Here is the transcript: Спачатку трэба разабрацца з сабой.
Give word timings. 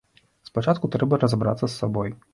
Спачатку 0.49 0.89
трэба 0.95 1.19
разабрацца 1.27 1.63
з 1.67 1.73
сабой. 1.81 2.09